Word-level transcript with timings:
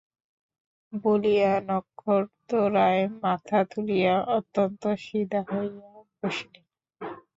বলিয়া 1.03 1.51
নক্ষত্ররায় 1.69 3.03
মাথা 3.23 3.59
তুলিয়া 3.71 4.15
অত্যন্ত 4.37 4.83
সিধা 5.03 5.41
হইয়া 5.49 5.89
বসিলেন। 6.19 6.65